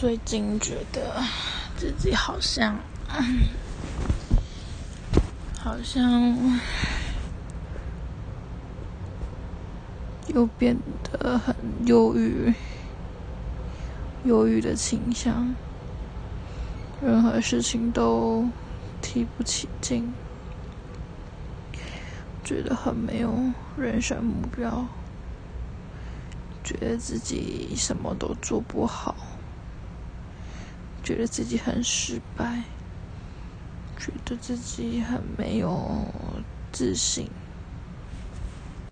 [0.00, 1.20] 最近觉得
[1.76, 2.78] 自己好像，
[5.58, 6.60] 好像
[10.28, 11.52] 又变得很
[11.84, 12.54] 忧郁，
[14.22, 15.52] 忧郁的倾向，
[17.02, 18.48] 任何事情都
[19.02, 20.14] 提不起劲，
[22.44, 23.34] 觉得很没有
[23.76, 24.86] 人生目标，
[26.62, 29.16] 觉得自己什么都做不好。
[31.08, 32.62] 觉得自己很失败，
[33.96, 37.26] 觉得自己很没有自信。